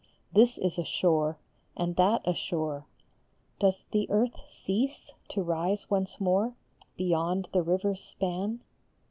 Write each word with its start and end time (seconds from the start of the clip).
This 0.33 0.57
is 0.57 0.79
a 0.79 0.83
shore, 0.83 1.37
and 1.77 1.95
that 1.95 2.23
a 2.27 2.33
shore. 2.33 2.87
Does 3.59 3.85
the 3.91 4.09
earth 4.09 4.35
cease, 4.49 5.11
to 5.29 5.43
rise 5.43 5.91
once 5.91 6.19
more 6.19 6.55
Beyond 6.97 7.49
the 7.53 7.61
river 7.61 7.91
s 7.91 8.01
span? 8.01 8.61